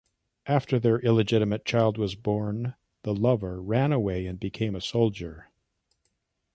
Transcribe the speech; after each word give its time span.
After 0.47 0.79
their 0.79 0.97
illegitimate 0.97 1.63
child 1.63 1.99
was 1.99 2.15
born, 2.15 2.73
the 3.03 3.13
lover 3.13 3.61
ran 3.61 3.91
away 3.91 4.25
and 4.25 4.39
became 4.39 4.75
a 4.75 4.81
soldier. 4.81 5.51